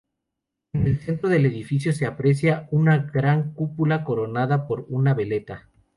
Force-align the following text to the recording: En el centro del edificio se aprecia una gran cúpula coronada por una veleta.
En 0.73 0.87
el 0.87 0.99
centro 0.99 1.29
del 1.29 1.45
edificio 1.45 1.93
se 1.93 2.07
aprecia 2.07 2.67
una 2.71 2.97
gran 2.97 3.53
cúpula 3.53 4.03
coronada 4.03 4.65
por 4.67 4.87
una 4.89 5.13
veleta. 5.13 5.69